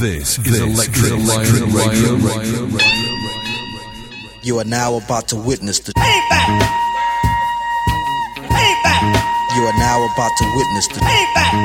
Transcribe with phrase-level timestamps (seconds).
[0.00, 2.16] This is Electric, Electric Radio.
[2.16, 2.68] Radio.
[4.42, 6.60] You are now about to witness the Payback.
[8.36, 9.56] Payback.
[9.56, 11.64] You are now about to witness the Payback.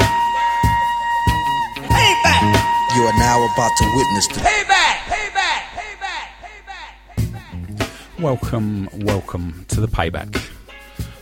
[1.75, 2.95] Payback.
[2.95, 4.95] You are now about to witness the Payback.
[5.11, 5.63] Payback.
[5.75, 6.91] Payback.
[7.17, 8.21] Payback.
[8.21, 10.47] Welcome, welcome to the payback.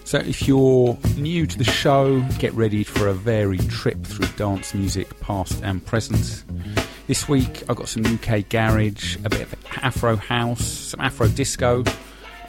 [0.04, 4.74] So, if you're new to the show, get ready for a varied trip through dance
[4.74, 6.44] music, past and present.
[7.10, 11.84] This week, I've got some UK garage, a bit of Afro house, some Afro disco,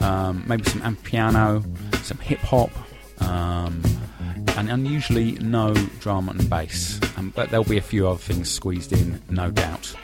[0.01, 1.65] um, maybe some amapiano,
[2.03, 2.69] some hip hop,
[3.23, 3.81] um,
[4.55, 6.99] and unusually no drum and bass.
[7.17, 9.95] Um, but there'll be a few other things squeezed in, no doubt.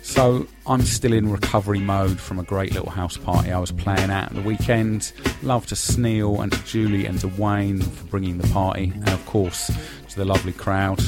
[0.00, 4.10] So I'm still in recovery mode from a great little house party I was playing
[4.10, 5.12] at the weekend.
[5.42, 9.26] Love to Sneal and to Julie and to Wayne for bringing the party, and of
[9.26, 9.66] course
[10.08, 11.04] to the lovely crowd.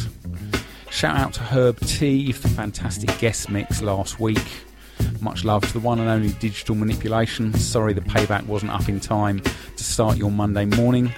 [0.94, 4.46] Shout out to Herb T for the fantastic guest mix last week.
[5.20, 7.52] Much love to the one and only Digital Manipulation.
[7.54, 11.12] Sorry the payback wasn't up in time to start your Monday morning.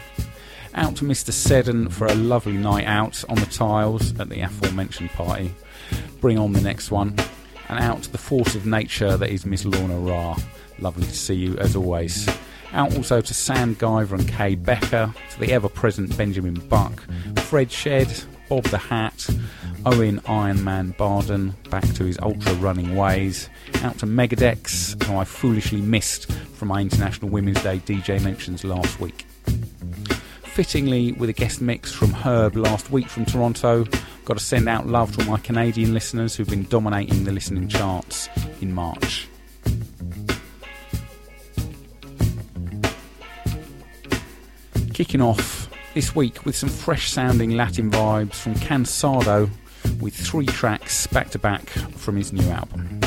[0.72, 1.30] Out to Mr.
[1.30, 5.54] Seddon for a lovely night out on the tiles at the aforementioned party.
[6.22, 7.14] Bring on the next one.
[7.68, 10.38] And out to the force of nature that is Miss Lorna Ra.
[10.78, 12.26] Lovely to see you as always.
[12.72, 17.04] Out also to Sam Guyver and Kay Becker, to the ever present Benjamin Buck,
[17.40, 18.10] Fred Shed,
[18.48, 19.28] Bob the Hat,
[19.84, 23.48] Owen Ironman Barden, back to his ultra running ways.
[23.82, 29.00] Out to Megadex, who I foolishly missed from my International Women's Day DJ mentions last
[29.00, 29.26] week.
[30.44, 33.84] Fittingly, with a guest mix from Herb last week from Toronto,
[34.24, 37.68] got to send out love to all my Canadian listeners who've been dominating the listening
[37.68, 38.28] charts
[38.60, 39.28] in March.
[44.94, 49.48] Kicking off this week with some fresh sounding Latin vibes from Kansado
[49.98, 53.00] with three tracks back to back from his new album.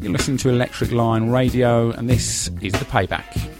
[0.00, 3.57] You're listening to Electric Lion Radio, and this is The Payback.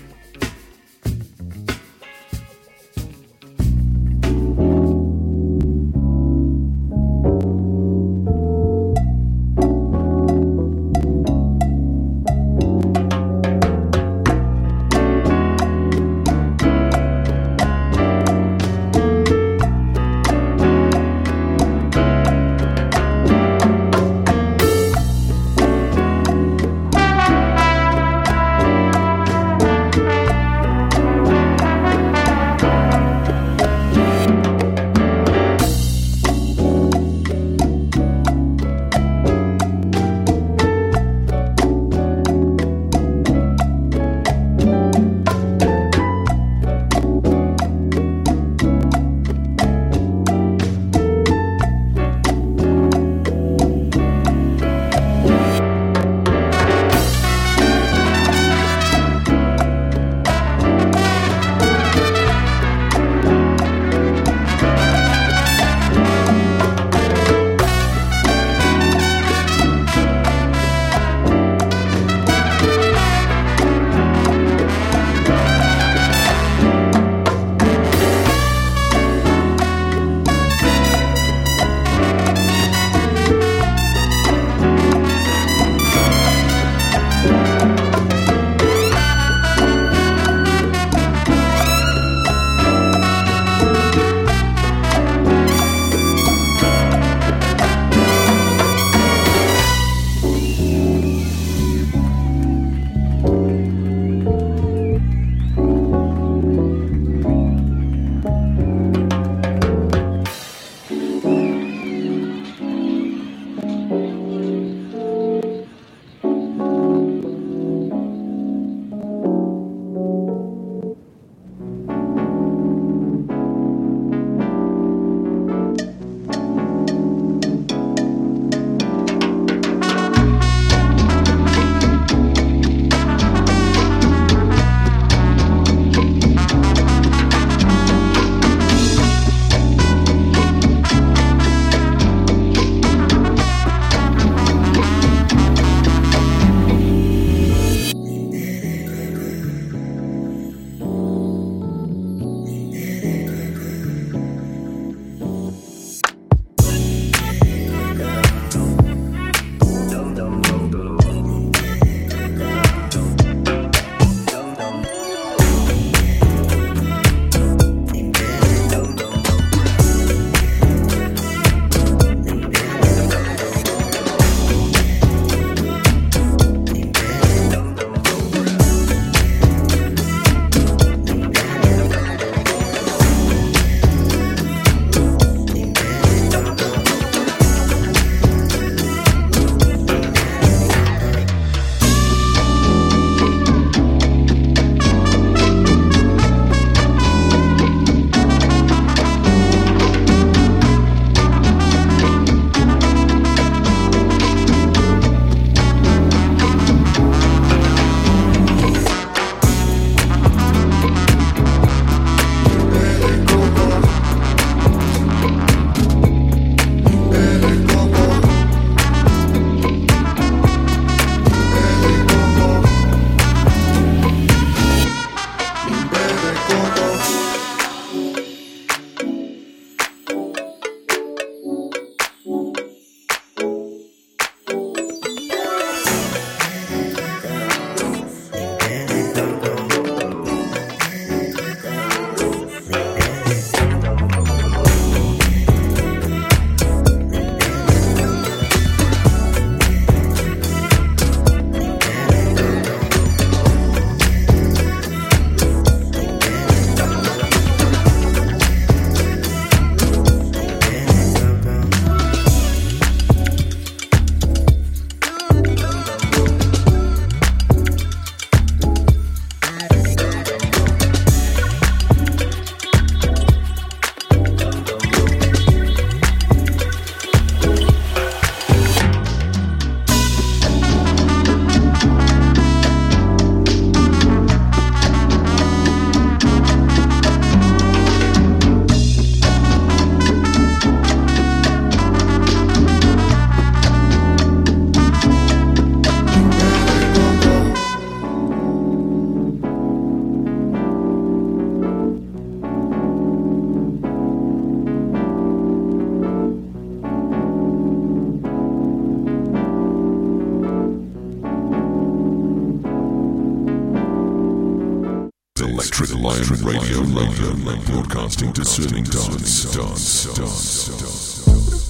[318.59, 321.69] Broadcasting to Swilling Dance, Dance, Dance, Dance.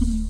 [0.00, 0.29] Three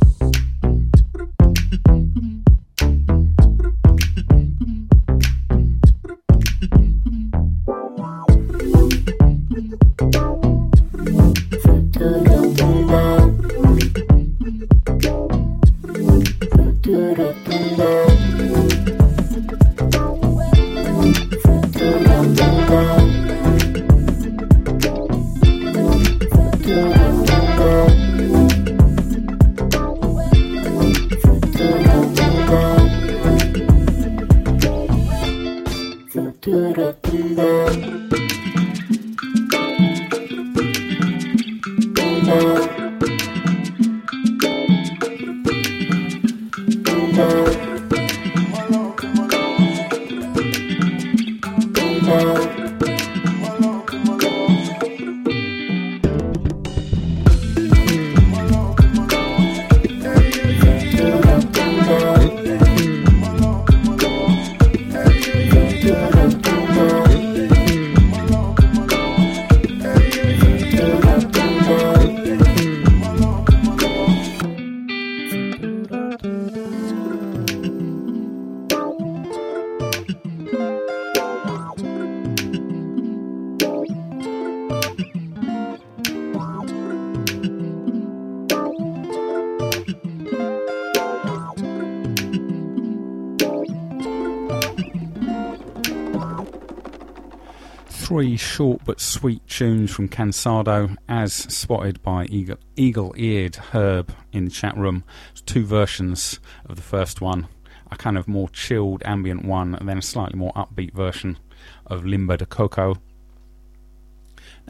[98.40, 104.76] short but sweet tunes from Kansado, as spotted by eagle, eagle-eared Herb in the chat
[104.76, 105.04] room.
[105.46, 107.48] Two versions of the first one,
[107.90, 111.38] a kind of more chilled ambient one, and then a slightly more upbeat version
[111.86, 112.96] of Limber De Coco.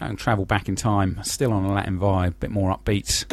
[0.01, 3.27] Now and travel back in time, still on a Latin vibe, a bit more upbeat.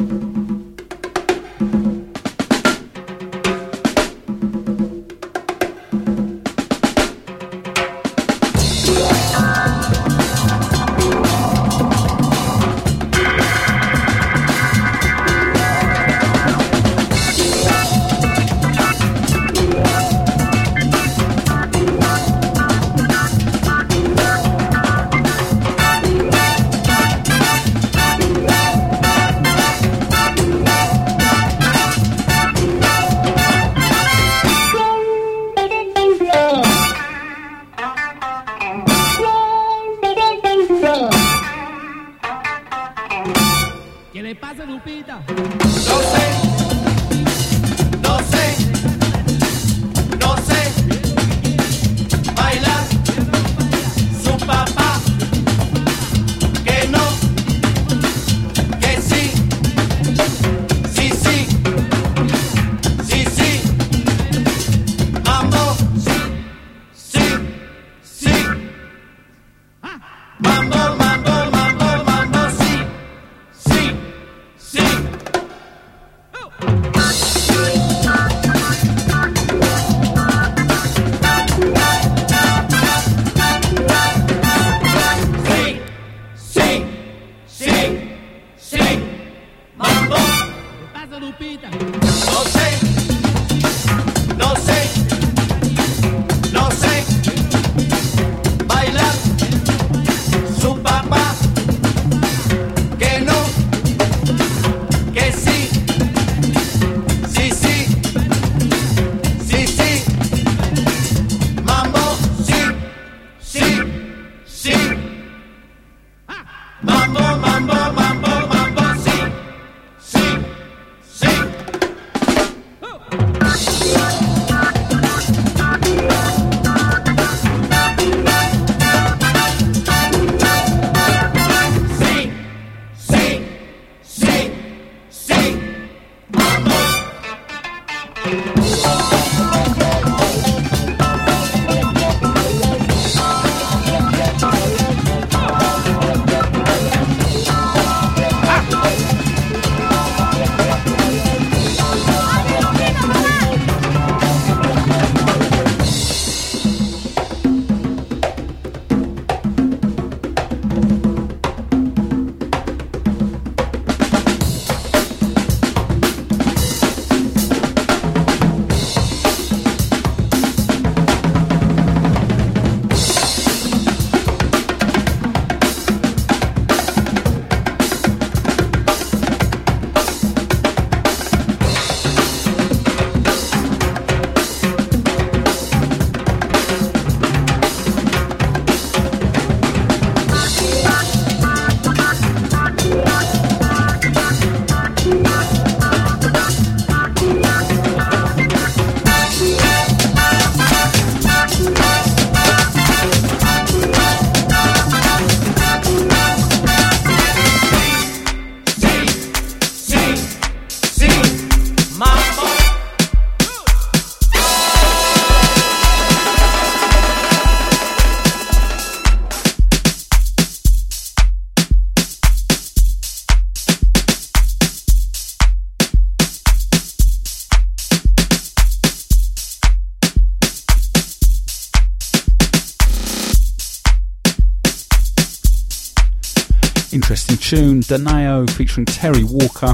[237.87, 239.73] Donae'o featuring Terri Walker.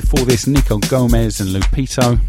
[0.00, 2.20] Before this, Nico Gomez and Lupita.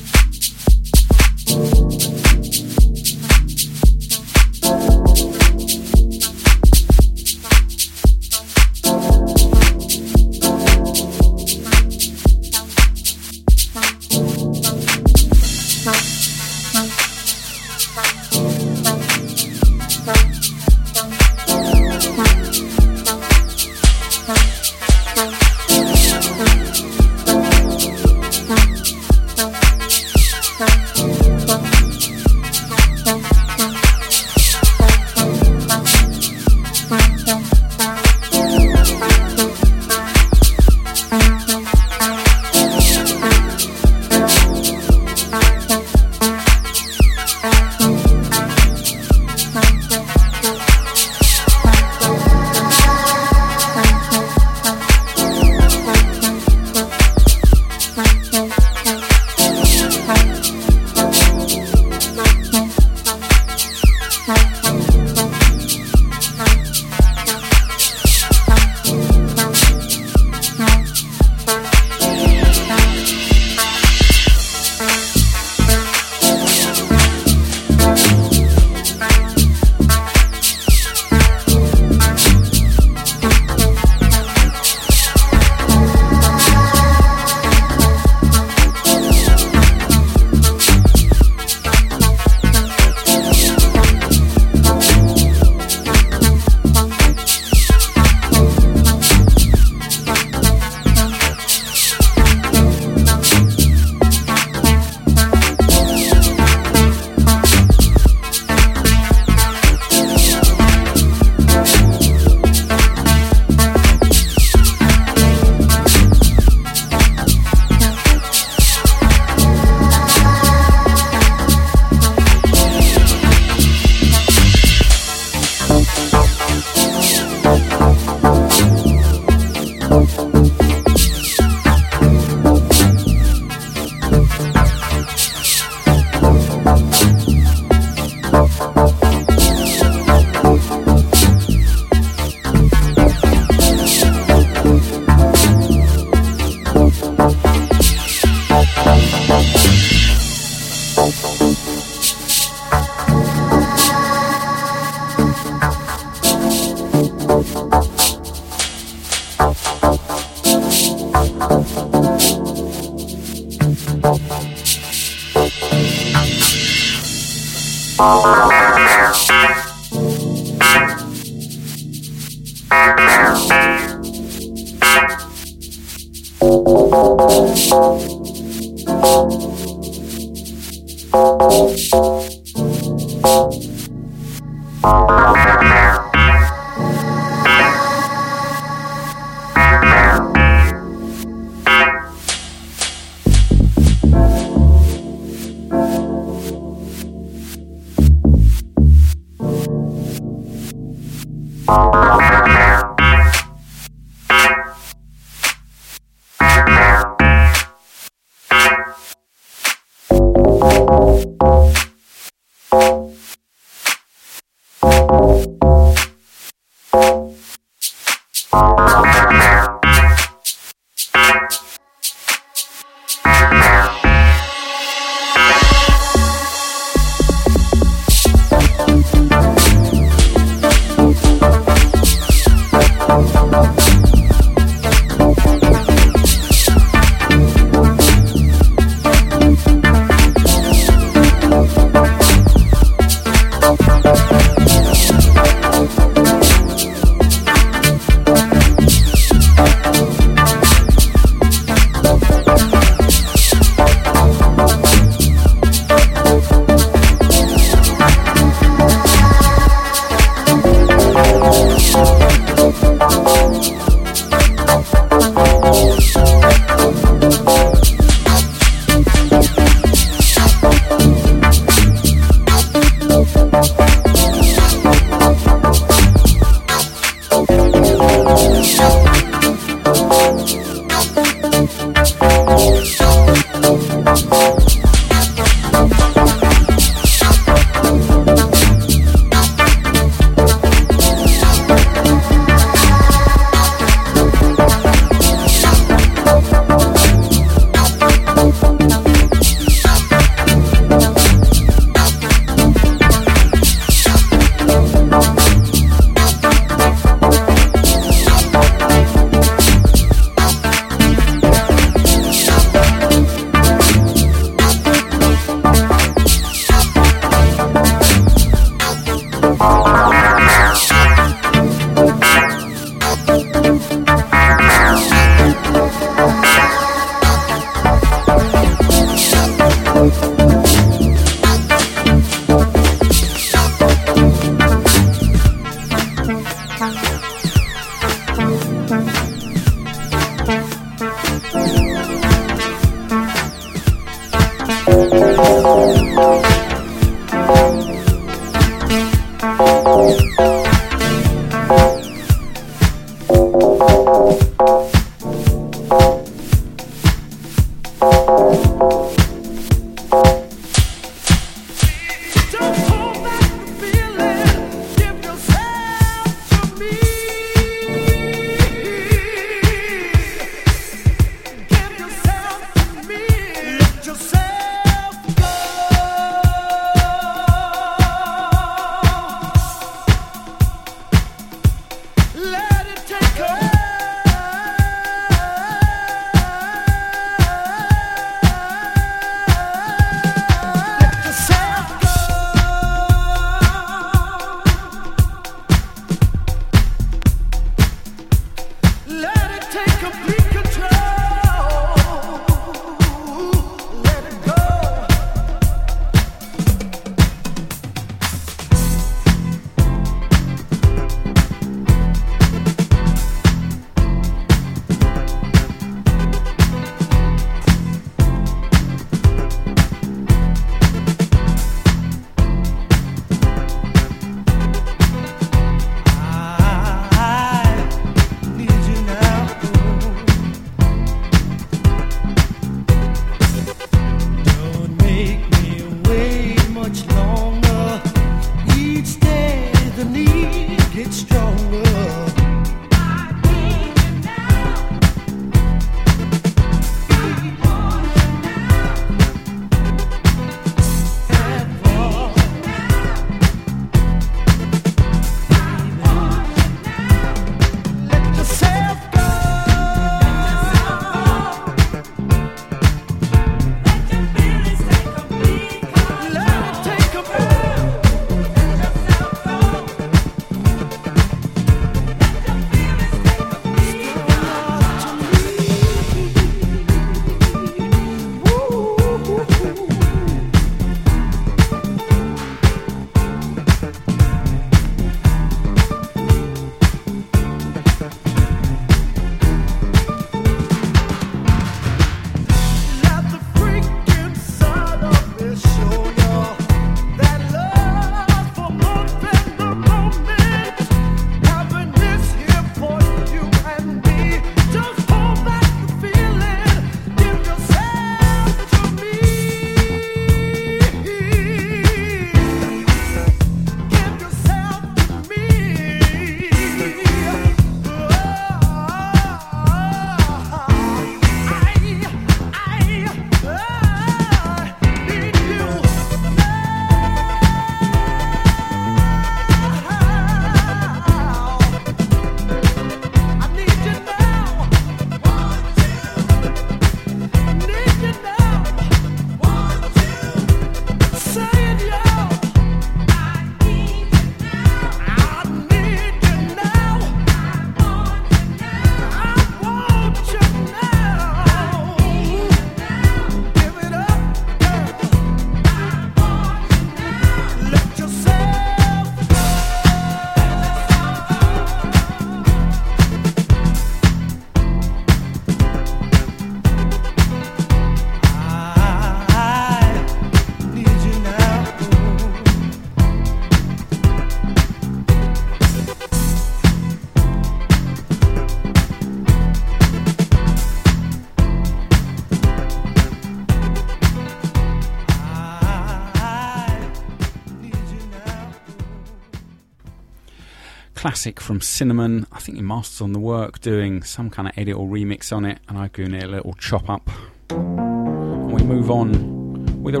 [591.08, 592.26] Classic from Sinamonn.
[592.32, 595.46] I think he masters on the work, doing some kind of edit or remix on
[595.46, 597.08] it, and I go it a little chop up.
[597.48, 600.00] And we move on with a,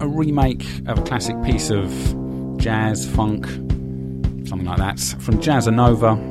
[0.00, 1.88] a remake of a classic piece of
[2.58, 3.46] jazz, funk,
[4.48, 6.27] something like that, from Jazzanova.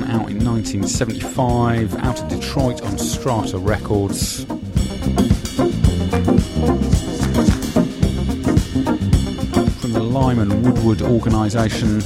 [0.00, 4.44] One out in 1975, out of Detroit on Strata Records.
[9.80, 12.00] From the Lyman Woodward organisation.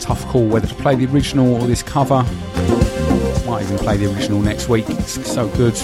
[0.00, 2.24] Tough call whether to play the original or this cover.
[3.46, 5.76] Might even play the original next week, it's so good.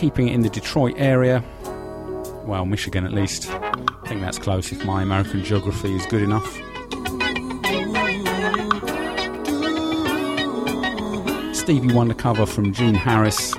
[0.00, 1.44] keeping it in the Detroit area.
[2.46, 3.50] Well, Michigan at least.
[3.50, 6.46] I think that's close if my American geography is good enough.
[11.54, 13.52] Stevie Wonder cover from Gene Harris.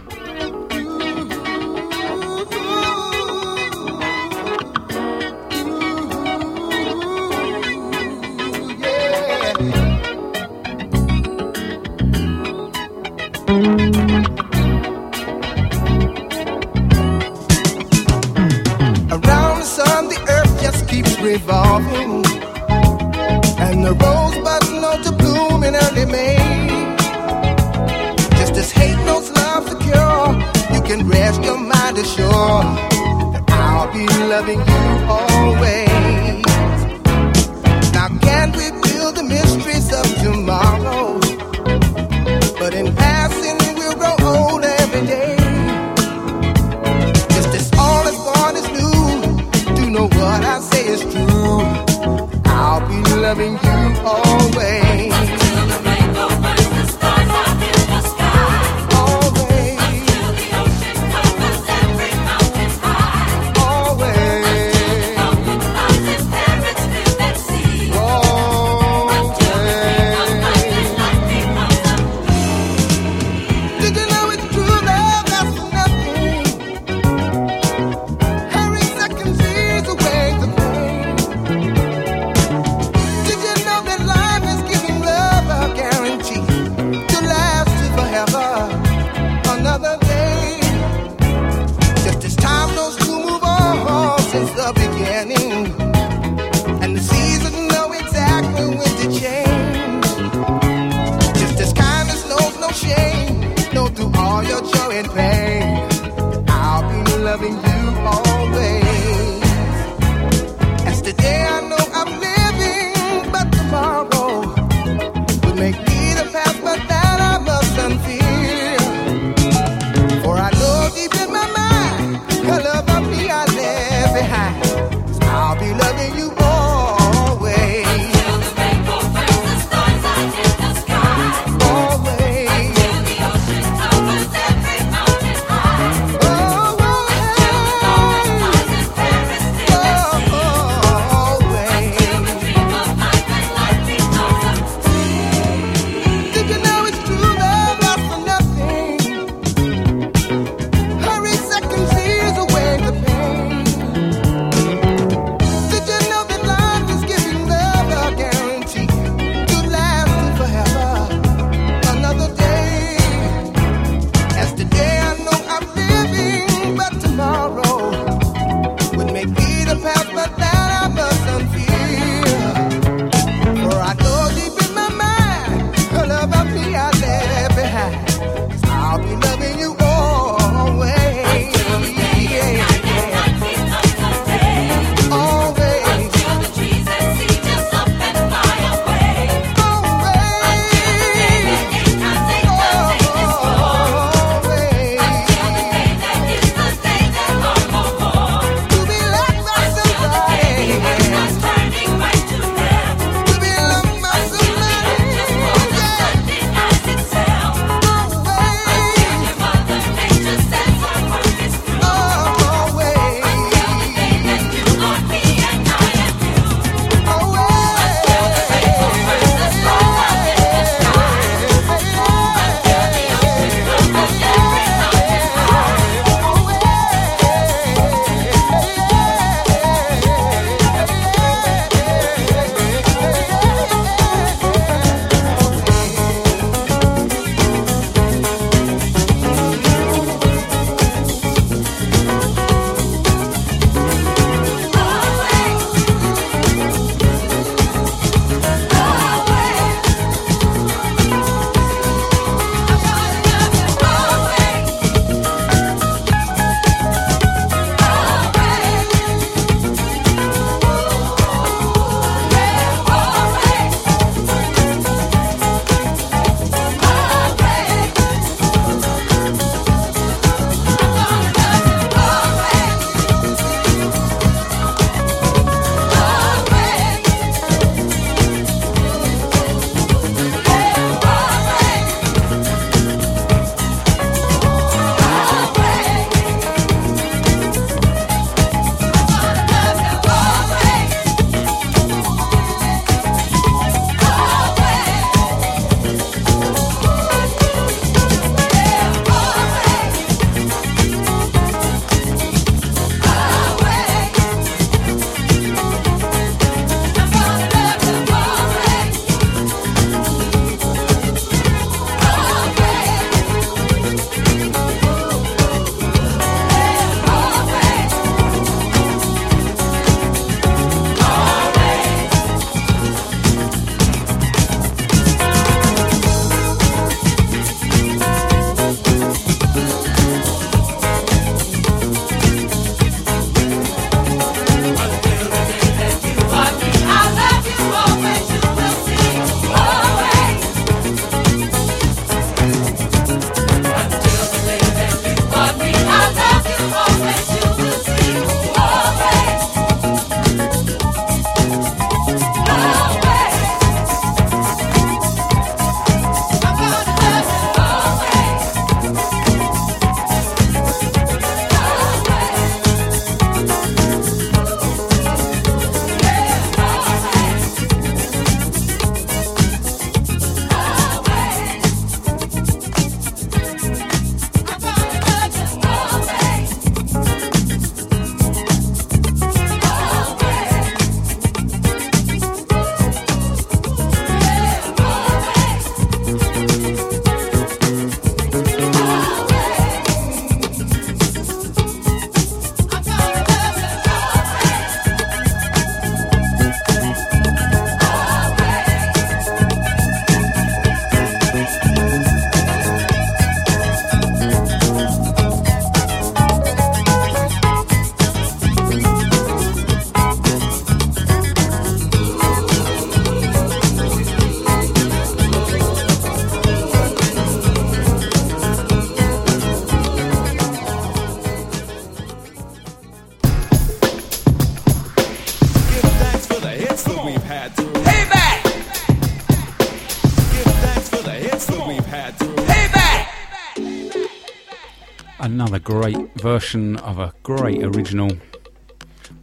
[436.21, 438.11] Version of a great original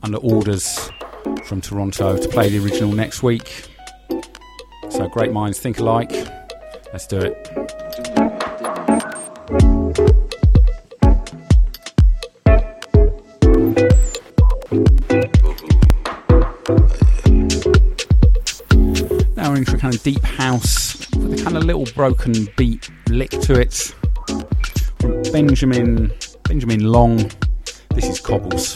[0.02, 0.90] under orders
[1.44, 3.66] from Toronto to play the original next week.
[4.90, 6.10] So great minds think alike.
[6.92, 7.50] Let's do it.
[19.36, 22.90] Now we're into a kind of deep house with a kind of little broken beat
[23.08, 23.94] lick to it
[24.98, 26.12] from Benjamin
[26.48, 27.30] Benjamin Long.
[27.94, 28.74] This is Cobbles.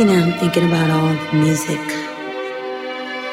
[0.00, 1.78] You know, I'm thinking about all the music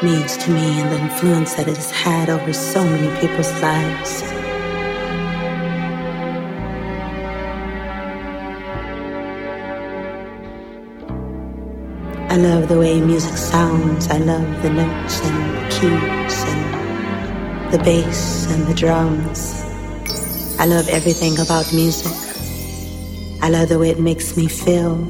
[0.03, 4.21] means to me and the influence that it has had over so many people's lives.
[12.29, 14.09] I love the way music sounds.
[14.09, 19.63] I love the notes and the keys and the bass and the drums.
[20.59, 22.11] I love everything about music.
[23.41, 25.07] I love the way it makes me feel.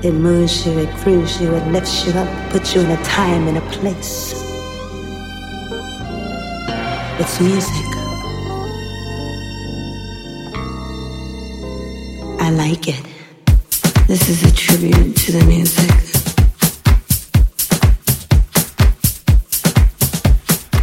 [0.00, 3.48] It moves you, it grooves you, it lifts you up, puts you in a time
[3.48, 4.32] and a place.
[7.18, 7.84] It's music.
[12.40, 13.04] I like it.
[14.06, 15.90] This is a tribute to the music.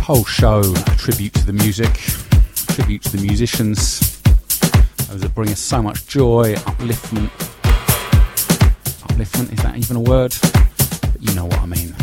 [0.02, 1.94] Whole show a tribute to the music,
[2.76, 4.22] tribute to the musicians,
[5.08, 7.55] those that bring us so much joy, upliftment.
[9.36, 10.34] Is that even a word?
[10.42, 11.94] But you know what I mean.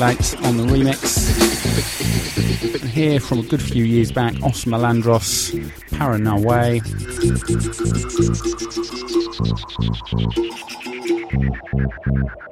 [0.00, 1.28] Lights on the remix.
[2.80, 5.52] And here from a good few years back, Os Malandros,
[5.98, 6.80] Para Na Wey.
[12.02, 12.49] Thank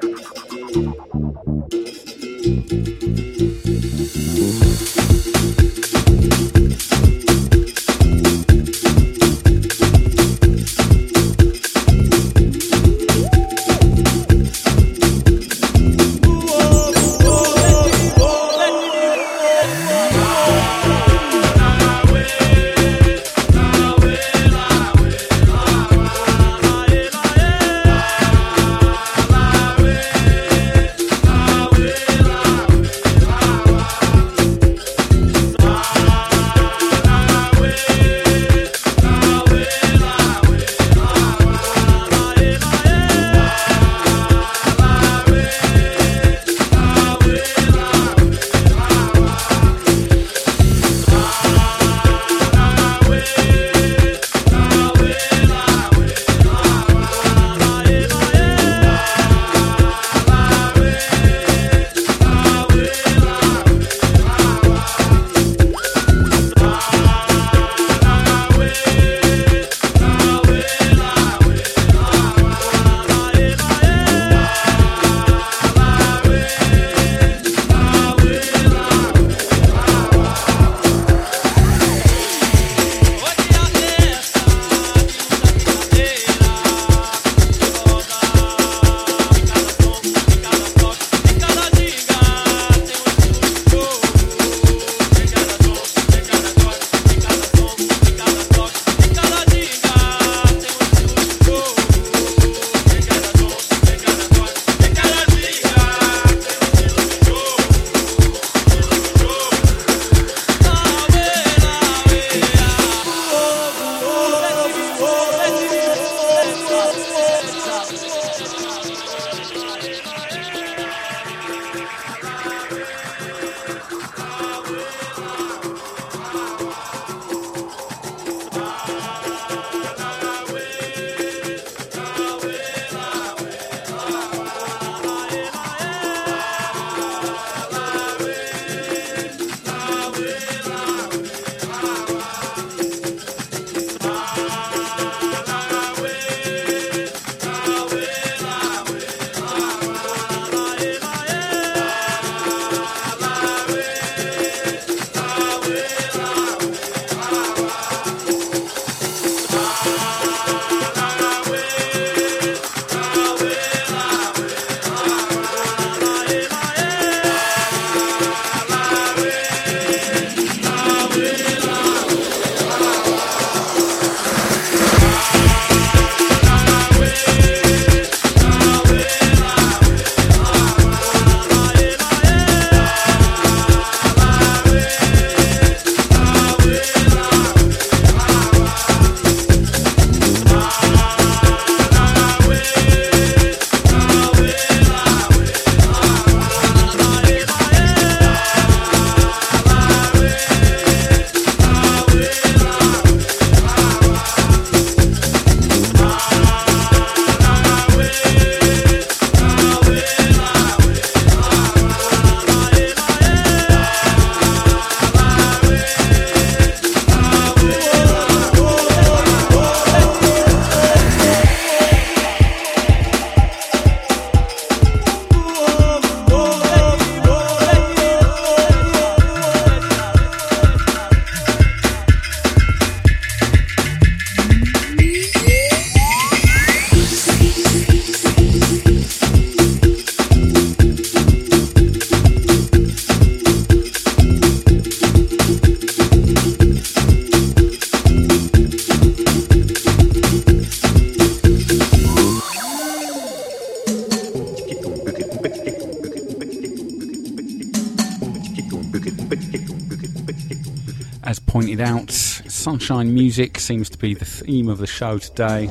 [262.89, 265.67] Sunshine music seems to be the theme of the show today.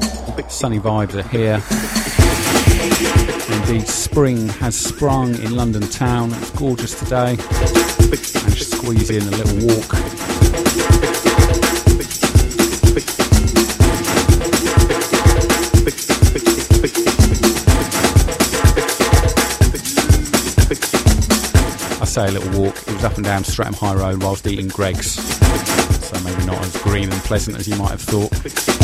[0.50, 1.64] Sunny vibes are here.
[3.58, 6.32] Indeed, spring has sprung in London town.
[6.34, 7.32] It's gorgeous today.
[7.32, 9.96] And squeeze in a little walk.
[22.00, 22.78] I say a little walk.
[22.78, 25.37] It was up and down Streatham High Road whilst eating Greggs.
[26.48, 28.77] Not as green and pleasant as you might have thought.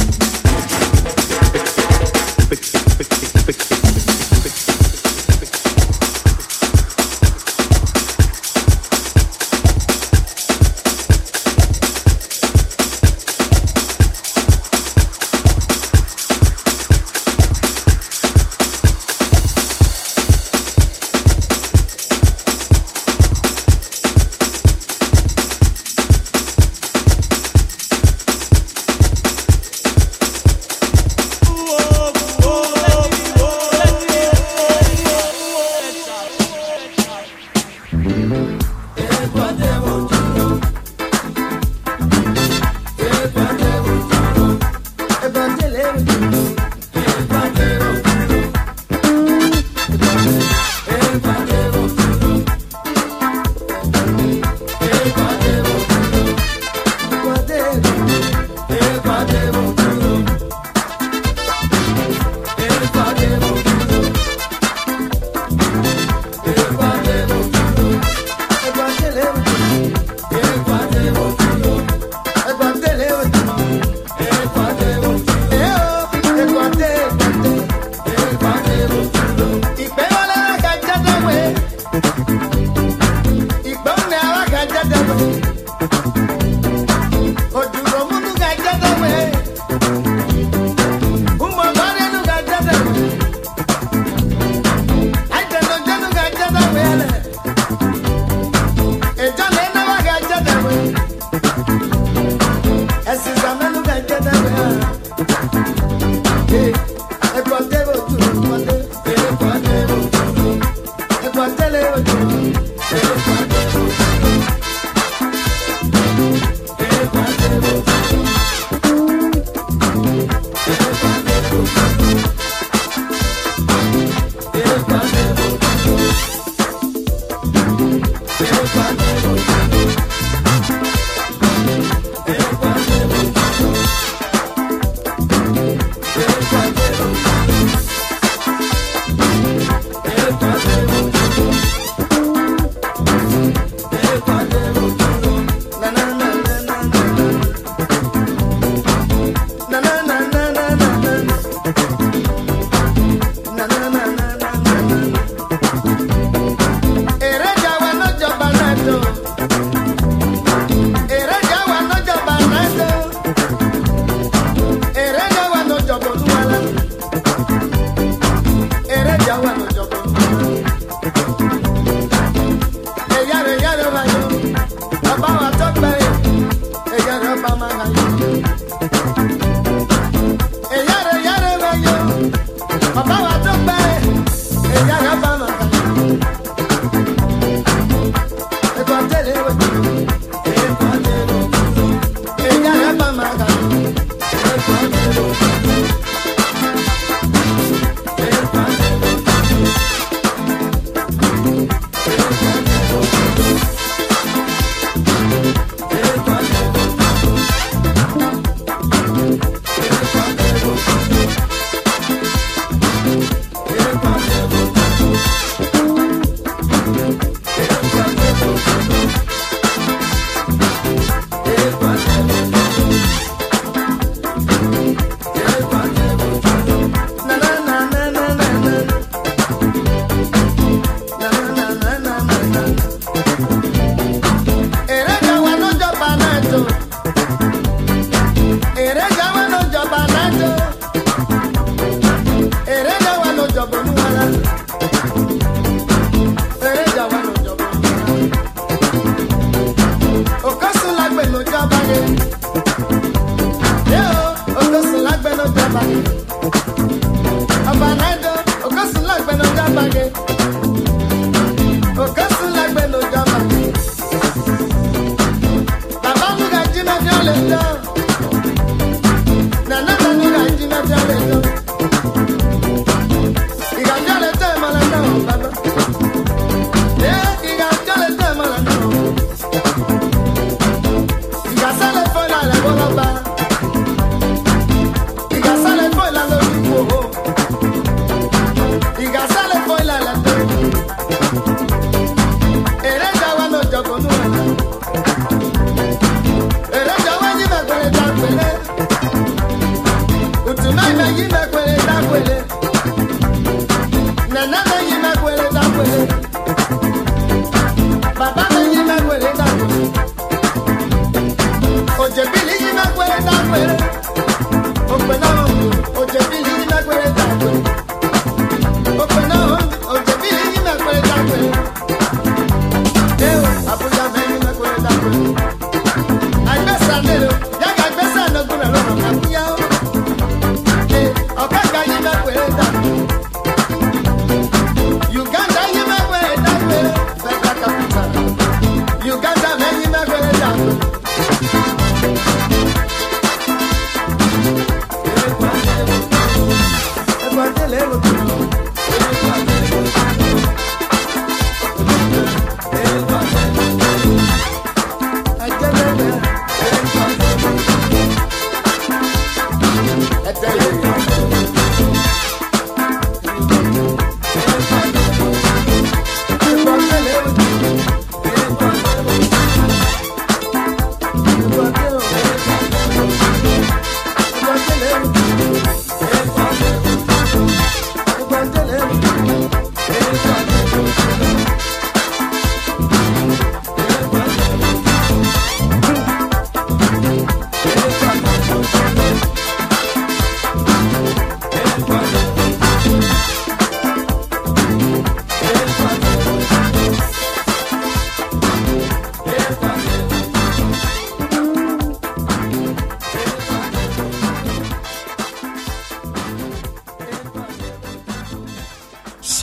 [259.83, 260.62] Baba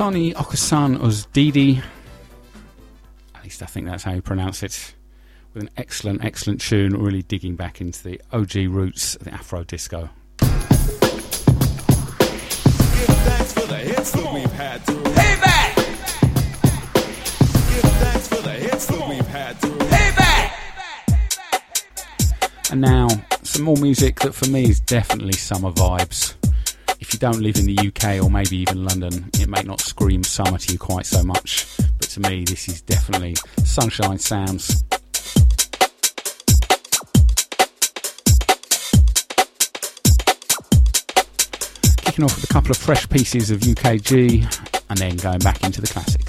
[0.01, 1.83] Sonny Okosuns Didi.
[3.35, 4.95] At least I think that's how you pronounce it.
[5.53, 9.63] With an excellent, excellent tune, really digging back into the OG roots of the Afro
[9.63, 10.09] disco.
[10.39, 10.49] Give
[13.29, 15.03] thanks for the hits that we've had through.
[15.03, 15.77] Payback!
[17.75, 19.77] Give thanks for the hits that we've had through.
[19.81, 20.53] Payback!
[22.73, 23.09] And now,
[23.43, 26.30] some more music that for me is definitely summer vibes.
[27.21, 30.73] Don't live in the UK or maybe even London, it may not scream summer to
[30.73, 31.67] you quite so much.
[31.99, 34.83] But to me, this is definitely sunshine sounds.
[41.99, 45.83] Kicking off with a couple of fresh pieces of UKG and then going back into
[45.83, 46.20] the classics.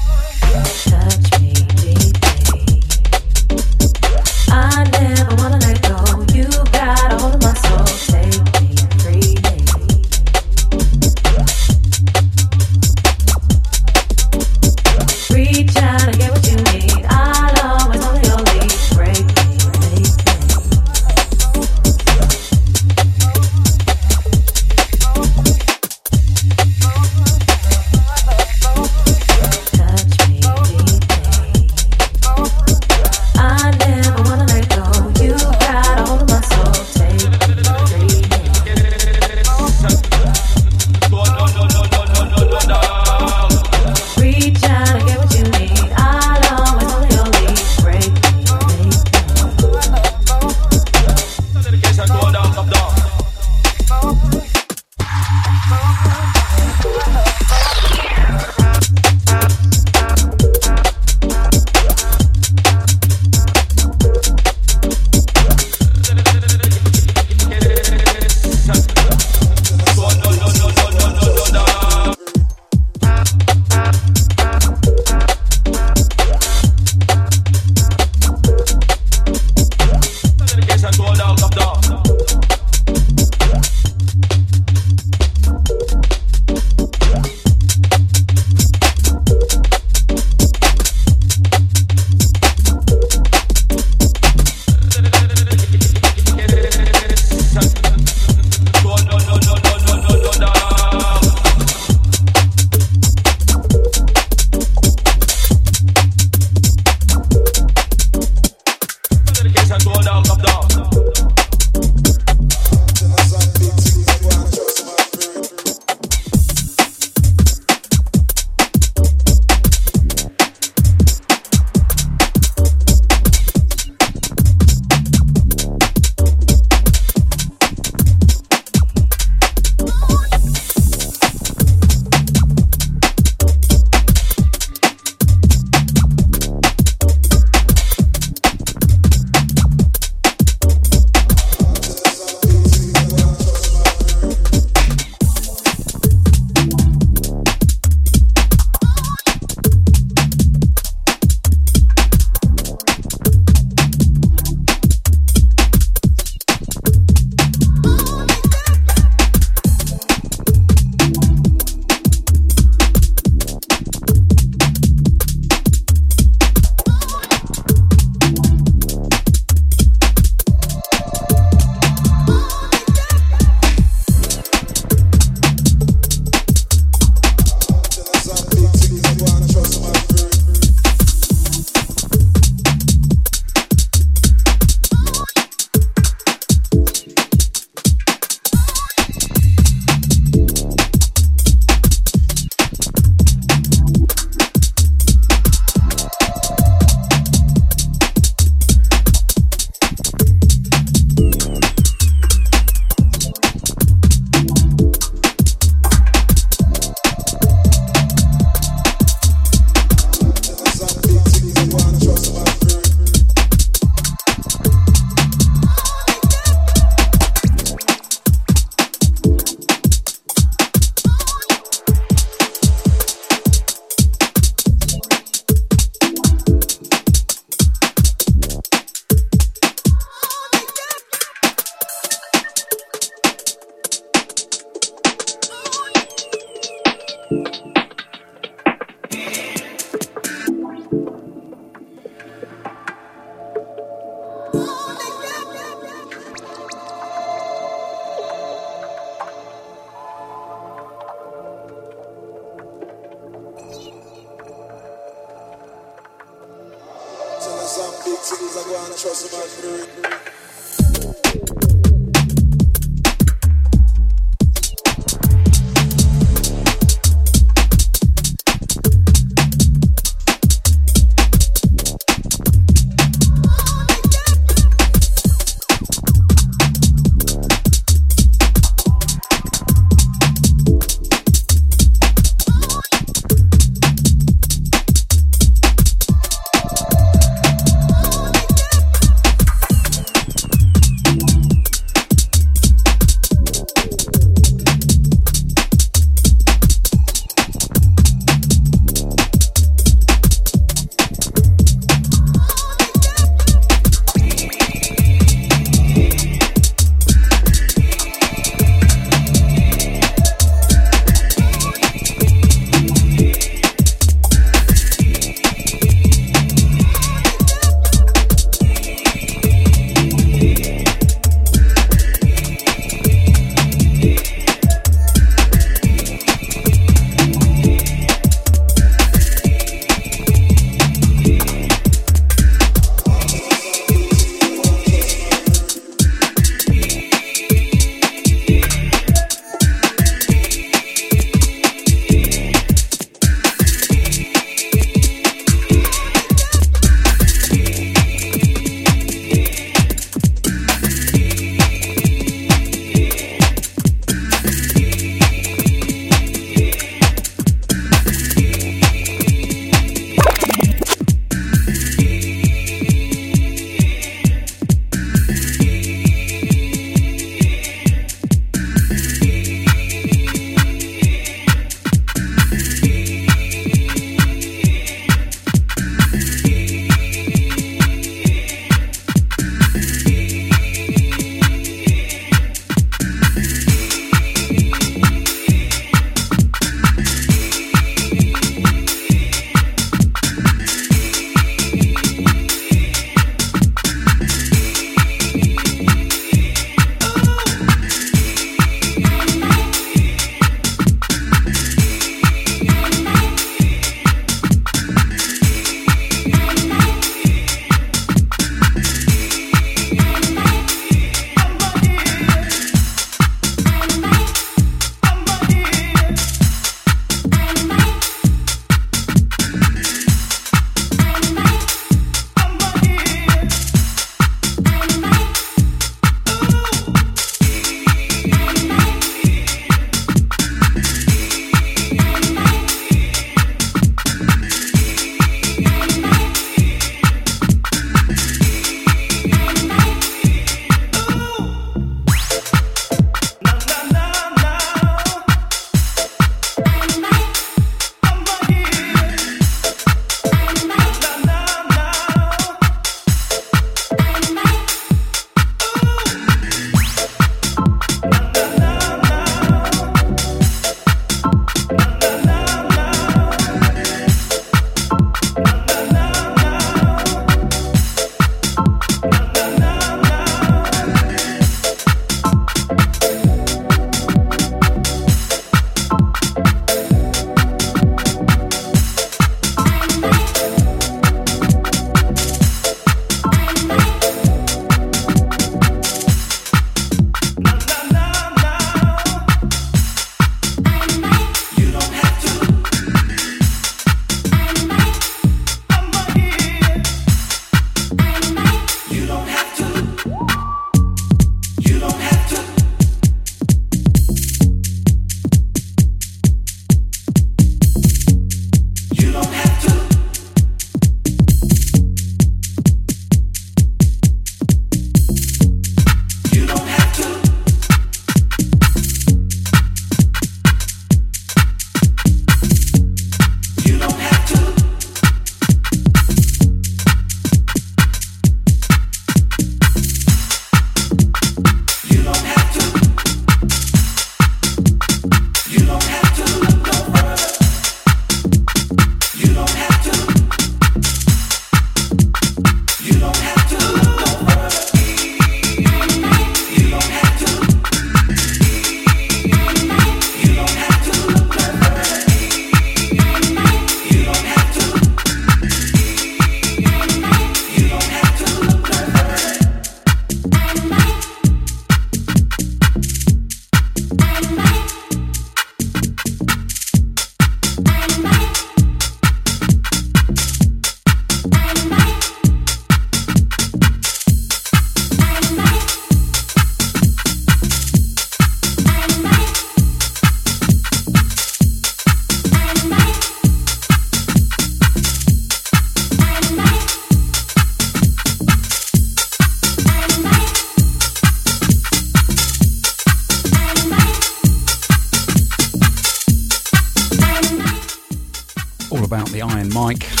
[599.21, 600.00] Iron Mike.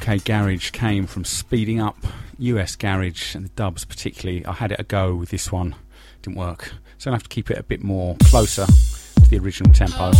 [0.00, 1.96] UK garage came from speeding up
[2.38, 4.44] US garage and the dubs particularly.
[4.46, 5.74] I had it a go with this one,
[6.22, 6.72] didn't work.
[6.98, 10.12] So I have to keep it a bit more closer to the original tempo.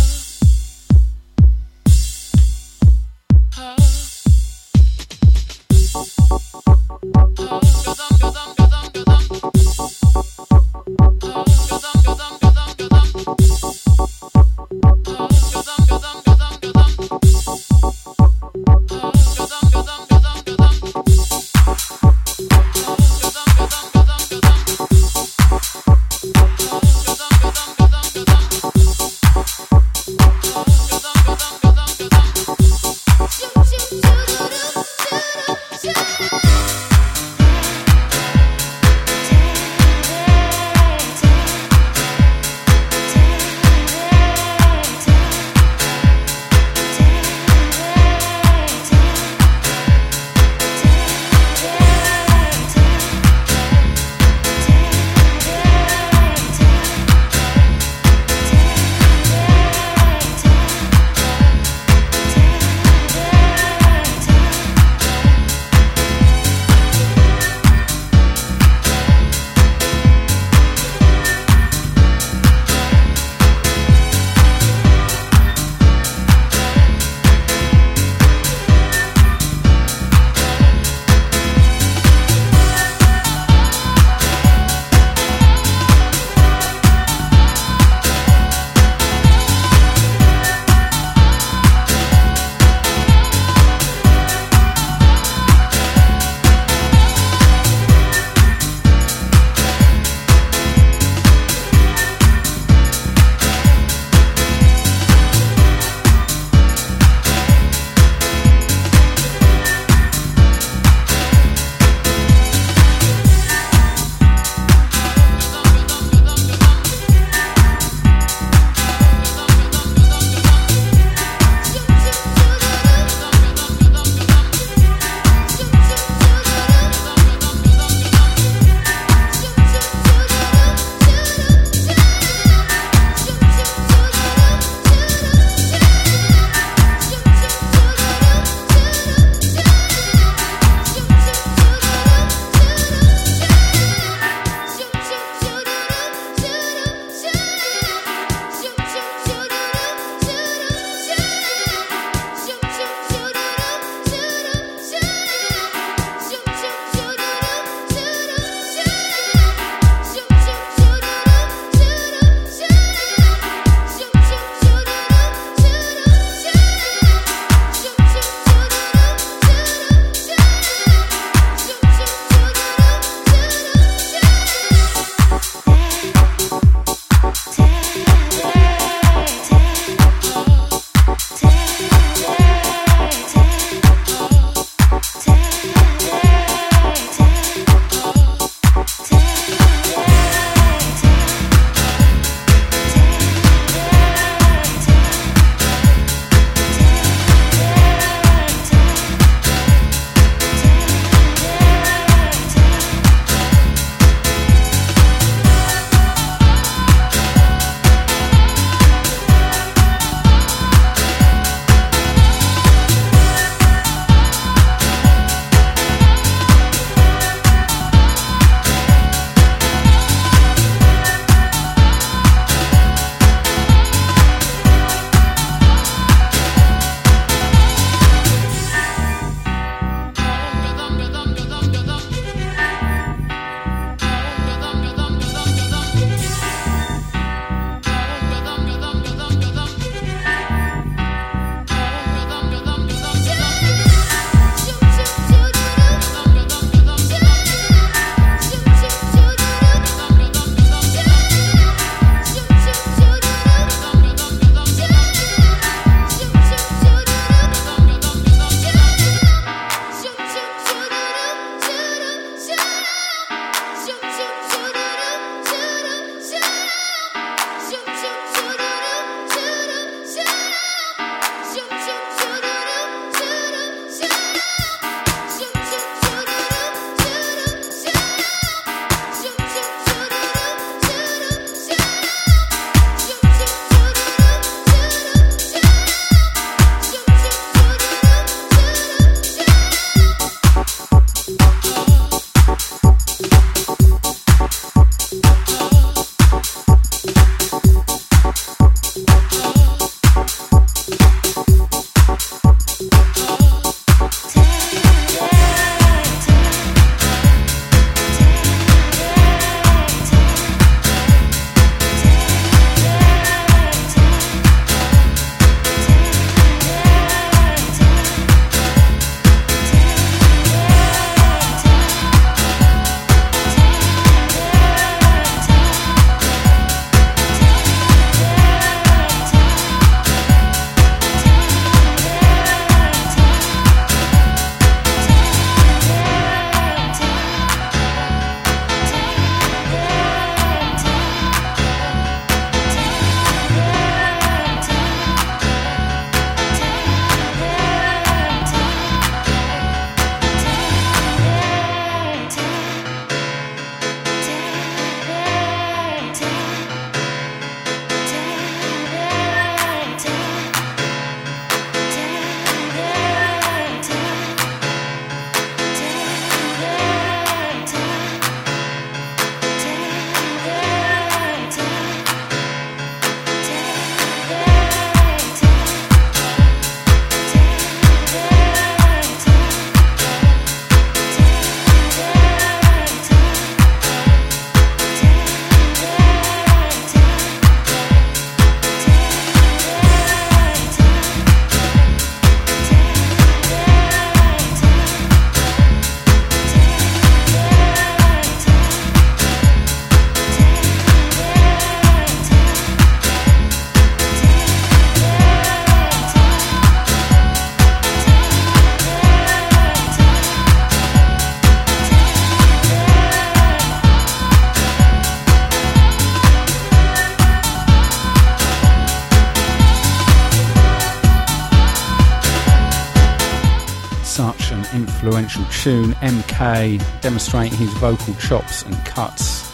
[425.59, 429.45] Tune, MK, demonstrating his vocal chops and cuts.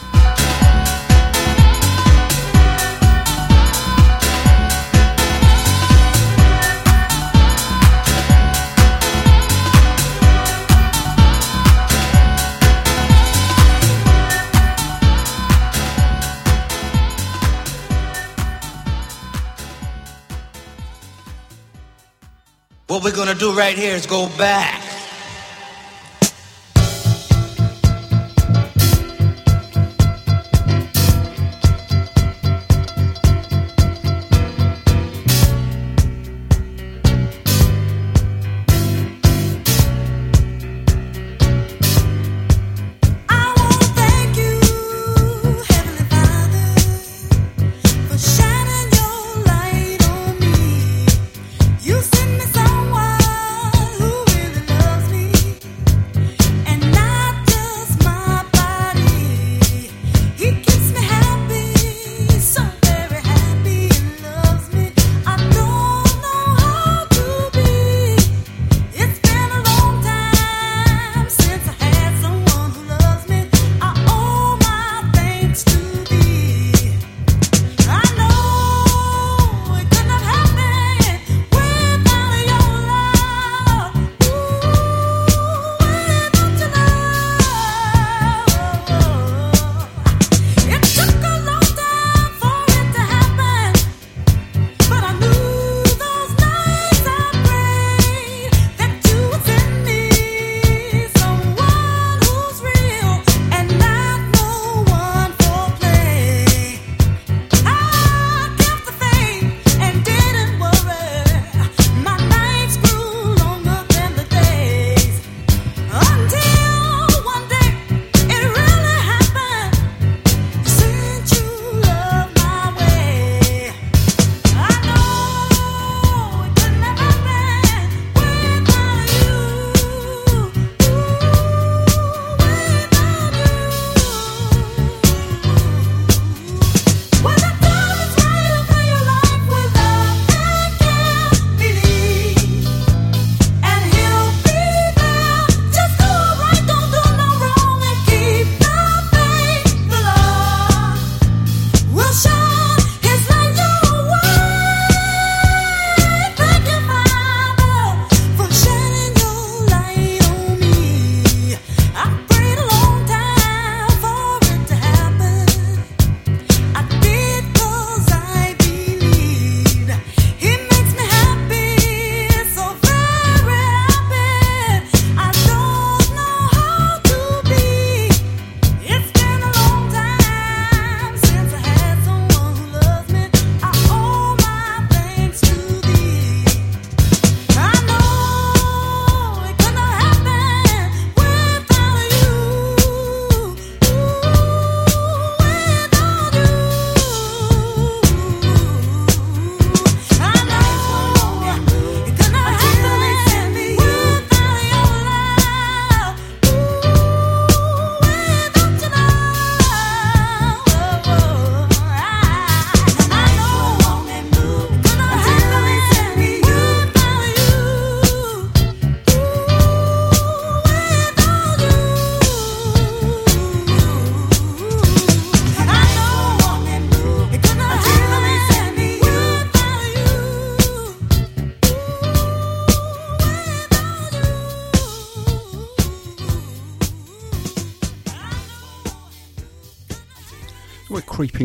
[22.86, 24.85] What we're gonna do right here is go back.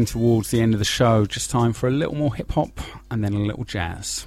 [0.06, 1.24] Towards the end of the show.
[1.24, 4.26] Just time for a little more hip hop and then a little jazz.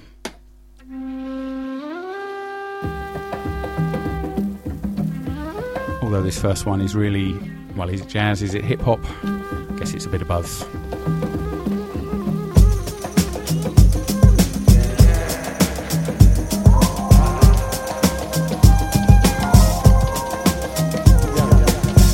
[6.00, 7.38] Although this first one is really,
[7.76, 8.40] well, is it jazz?
[8.40, 9.00] Is it hip hop?
[9.24, 10.64] I guess it's a bit of both.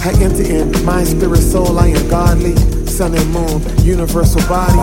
[0.02, 2.79] I enter in my spirit, soul, I am godly.
[3.00, 4.78] Sun and moon, universal body.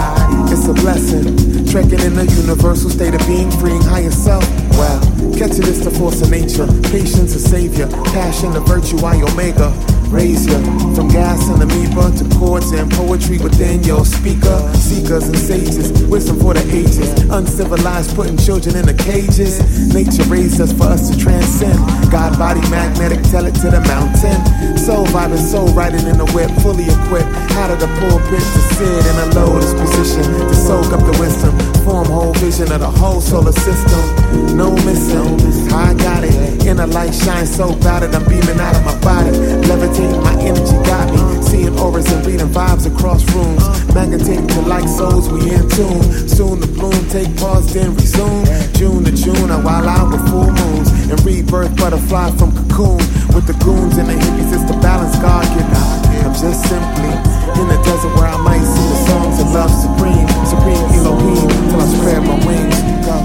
[0.52, 1.38] It's a blessing.
[1.68, 4.44] Trekking in the universal state of being, freeing higher self.
[4.72, 5.00] Well,
[5.38, 6.66] catch it is the force of nature.
[6.90, 7.88] Patience a savior.
[8.06, 9.70] Passion, the virtue, I omega.
[10.10, 10.60] Raise ya
[10.96, 14.58] from gas and amoeba to cords words and poetry within your speaker.
[14.74, 17.10] Seekers and sages, wisdom for the ages.
[17.30, 19.60] Uncivilized, putting children in the cages.
[19.94, 21.78] Nature raised us for us to transcend.
[22.12, 24.78] God body magnetic, tell it to the mountain.
[24.78, 27.30] Soul vibing, soul riding in the whip, fully equipped.
[27.60, 31.67] Out of the pulpit to sit in a lotus position to soak up the wisdom.
[31.88, 34.58] Form whole vision of the whole solar system.
[34.58, 36.68] No missing, I got it.
[36.68, 39.32] Inner light shines so bright that I'm beaming out of my body.
[39.72, 41.42] Levitating, my energy got me.
[41.42, 43.64] Seeing auras and reading vibes across rooms.
[43.96, 46.04] Magnetic to like souls, we in tune.
[46.28, 48.44] Soon the bloom, take pause, then resume.
[48.74, 50.92] June to June, I while out with full moons.
[51.08, 53.00] And rebirth butterfly from cocoon.
[53.32, 56.07] With the goons and the hippies, it's the balance God given.
[56.38, 57.10] Just simply
[57.58, 60.28] in the desert where I might sing the songs of love supreme.
[60.46, 62.78] Supreme Elohim, till I spread my wings.
[63.02, 63.18] Go.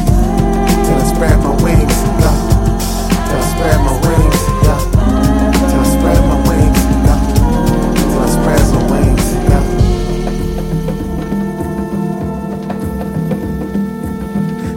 [0.80, 1.92] Till I spread my wings.
[2.24, 2.32] Go.
[3.28, 3.91] Till I spread my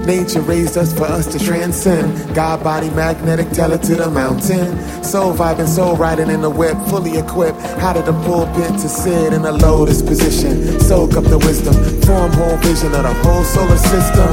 [0.06, 2.36] Nature raised us for us to transcend.
[2.36, 4.78] God body magnetic, tell it to the mountain.
[5.04, 7.58] Soul vibing, soul riding in the whip, fully equipped.
[7.82, 10.80] Out of the pulpit to sit in a lotus position.
[10.80, 11.74] Soak up the wisdom,
[12.06, 14.30] form whole vision of the whole solar system.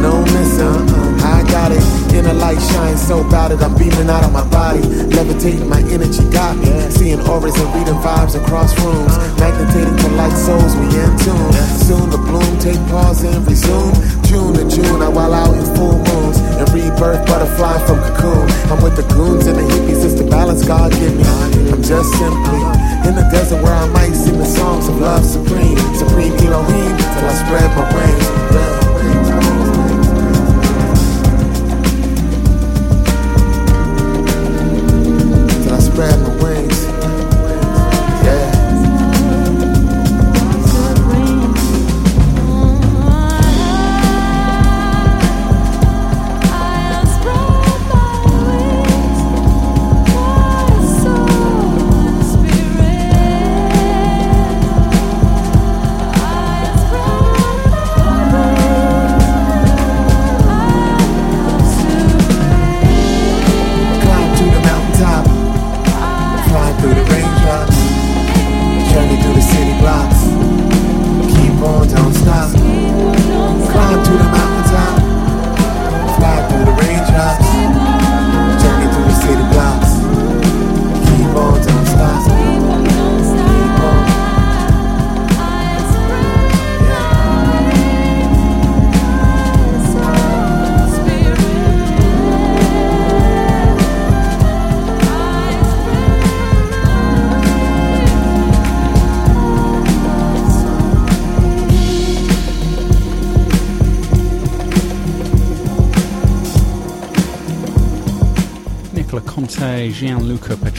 [0.00, 1.82] No missing, uh-uh, I got it.
[2.14, 4.80] Inner light shines so bright that I'm beaming out of my body.
[4.80, 6.70] Levitating, my energy got me.
[6.90, 9.10] Seeing auras and reading vibes across rooms.
[9.42, 11.52] Magnetating to light souls, we in tune.
[11.82, 14.15] Soon the bloom, take pause and resume.
[14.26, 16.38] June to June, I while out in full moons.
[16.58, 18.50] And rebirth butterfly from cocoon.
[18.70, 21.24] I'm with the goons and the hippies, it's the balance God give me.
[21.70, 22.62] I'm just simply
[23.06, 25.78] in the desert where I might sing the songs of love supreme.
[25.94, 28.75] Supreme Elohim, till I spread my wings.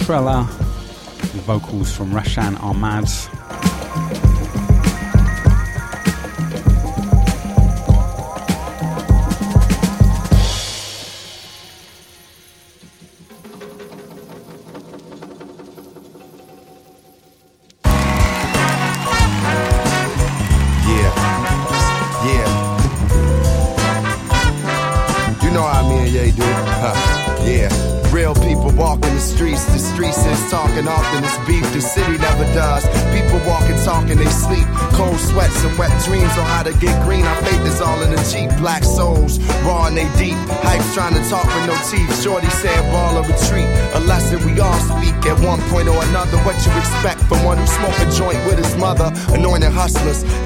[0.07, 3.09] With vocals from Raashan Ahmad.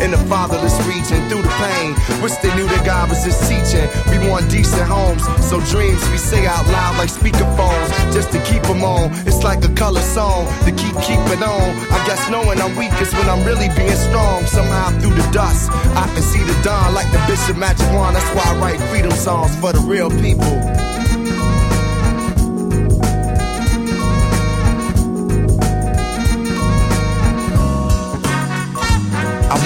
[0.01, 1.29] In the fatherless region.
[1.29, 3.85] Through the pain, wish they knew that God was just teaching.
[4.09, 7.89] We want decent homes, so dreams we say out loud like speakerphones.
[8.11, 9.13] Just to keep them on.
[9.29, 11.67] It's like a color song to keep keeping on.
[11.93, 14.45] I guess knowing I'm weakest when I'm really being strong.
[14.45, 18.13] Somehow through the dust, I can see the dawn like the Bishop Magic Juan.
[18.13, 20.57] That's why I write freedom songs for the real people.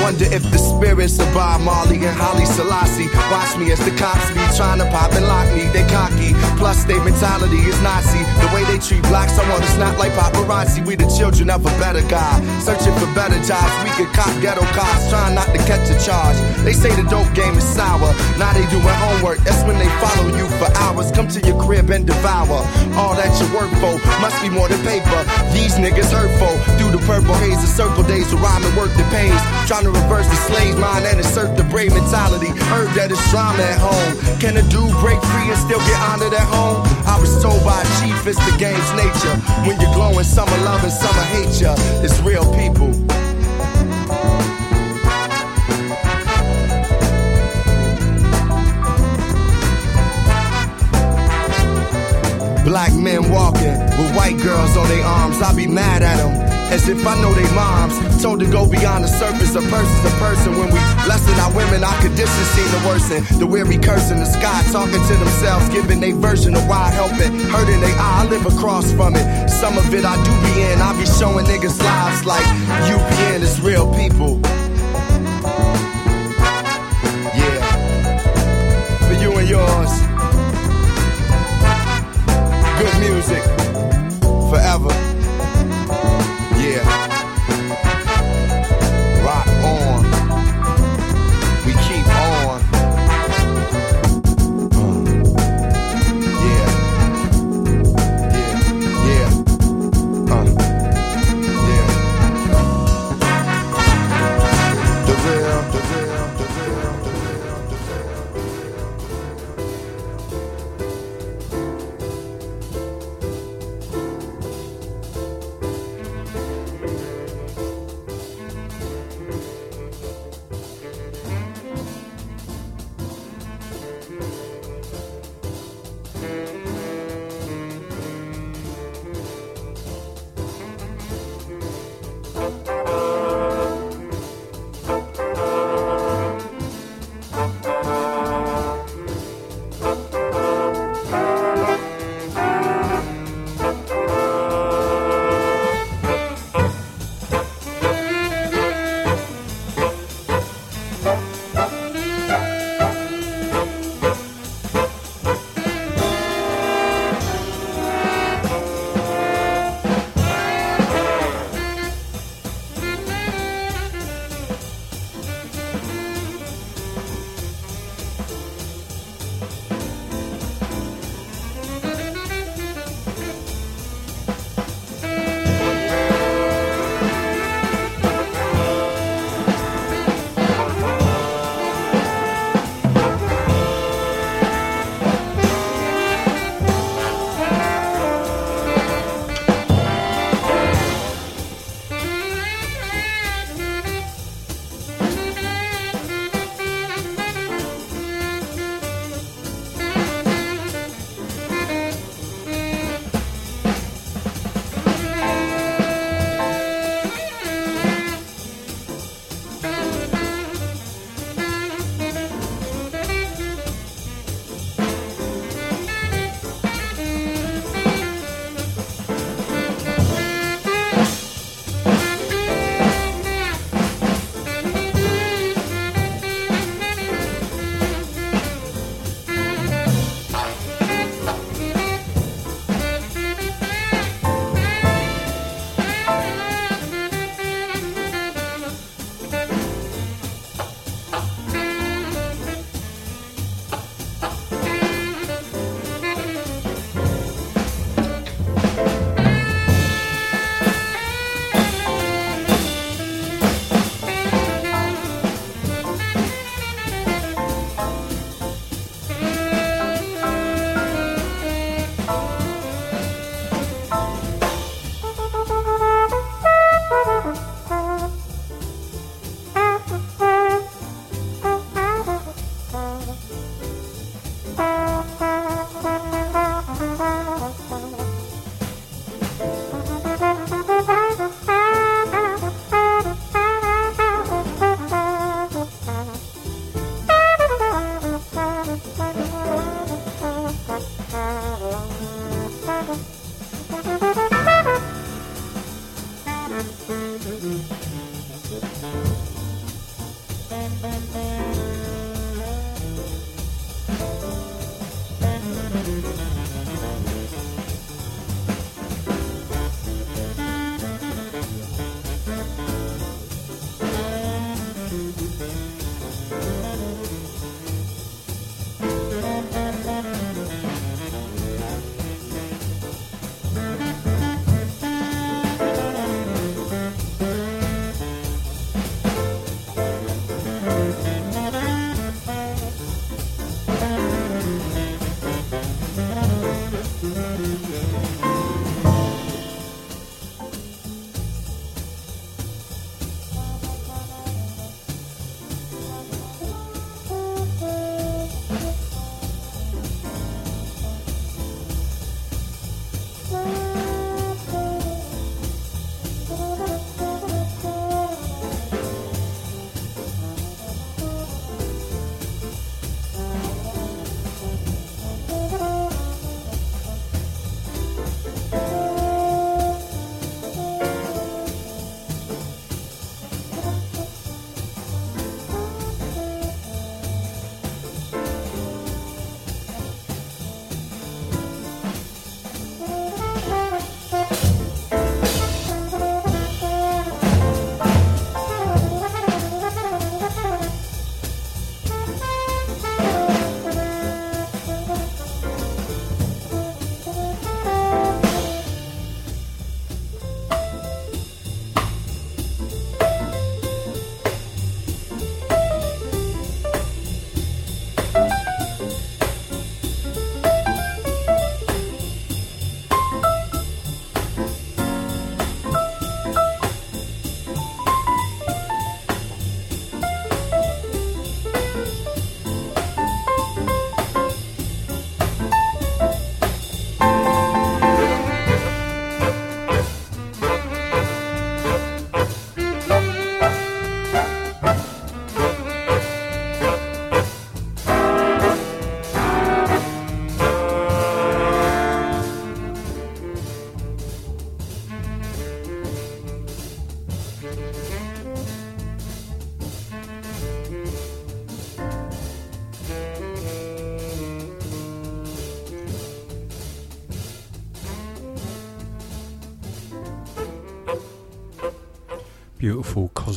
[0.06, 4.30] Wonder if the spirits of Bob Marley and Haile Selassie watch me as the cops
[4.38, 5.66] be trying to pop and lock me.
[5.74, 8.22] They cocky, plus their mentality is Nazi.
[8.38, 10.86] The way they treat blacks, I wanna snap like paparazzi.
[10.86, 13.74] We the children of a better God, searching for better jobs.
[13.82, 16.38] We could cop ghetto cops, trying not to catch a charge.
[16.62, 18.14] They say the dope game is sour.
[18.38, 19.42] Now they doing homework.
[19.42, 21.10] That's when they follow you for hours.
[21.18, 22.62] Come to your crib and devour
[22.94, 23.98] all that you work for.
[24.22, 25.26] Must be more than paper.
[25.50, 29.42] These niggas hurtful through the purple haze of circle days rhyme and work that pays.
[29.68, 32.54] Trying to reverse the slave mind and assert the brave mentality.
[32.70, 34.14] Heard that it's drama at home.
[34.40, 36.86] Can a dude break free and still get honored at home?
[37.10, 39.34] I was told by a chief it's the game's nature.
[39.66, 41.74] When you're glowing, some are loving, some are hate ya.
[42.06, 42.94] It's real people.
[52.64, 55.42] Black men walking with white girls on their arms.
[55.42, 56.45] I'll be mad at them.
[56.72, 57.96] As if I know they moms.
[58.22, 60.52] Told to go beyond the surface of person to person.
[60.58, 63.40] When we lessen our women, our conditions seem to worsen.
[63.40, 67.32] The weary cursing the sky, talking to themselves, giving their version of why helping.
[67.50, 69.50] Hurting they eye, I live across from it.
[69.50, 70.82] Some of it I do be in.
[70.82, 72.46] I be showing niggas lives like
[72.90, 74.42] UPN is real people.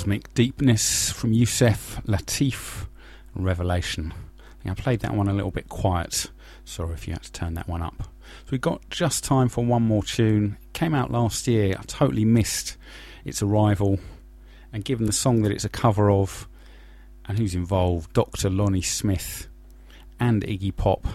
[0.09, 2.87] Cosmic deepness from Yusef Lateef,
[3.35, 4.15] Revelation.
[4.65, 6.31] I, I played that one a little bit quiet.
[6.65, 7.95] Sorry if you had to turn that one up.
[7.99, 10.57] So we've got just time for one more tune.
[10.73, 11.77] Came out last year.
[11.79, 12.79] I totally missed
[13.27, 14.01] its arrival.
[14.73, 16.49] And given the song that it's a cover of,
[17.27, 18.49] and who's involved, Dr.
[18.49, 19.47] Lonnie Smith
[20.19, 21.07] and Iggy Pop,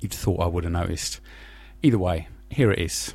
[0.00, 1.20] you'd thought I would have noticed.
[1.84, 3.14] Either way, here it is.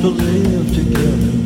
[0.00, 1.39] To live together.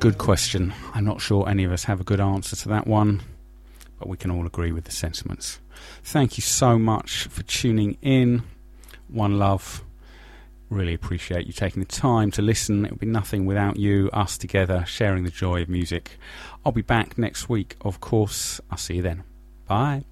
[0.00, 0.72] Good question.
[0.94, 3.20] I'm not sure any of us have a good answer to that one,
[3.98, 5.60] but we can all agree with the sentiments.
[6.02, 8.42] Thank you so much for tuning in.
[9.08, 9.84] One love.
[10.70, 12.86] Really appreciate you taking the time to listen.
[12.86, 16.18] It would be nothing without you, us together, sharing the joy of music.
[16.64, 18.58] I'll be back next week, of course.
[18.70, 19.24] I'll see you then.
[19.66, 20.04] Bye.